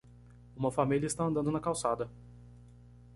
[0.55, 2.09] Uma família está andando na calçada.